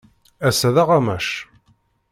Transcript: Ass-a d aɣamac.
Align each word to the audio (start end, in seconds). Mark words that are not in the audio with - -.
Ass-a 0.47 0.69
d 0.75 0.77
aɣamac. 0.83 1.29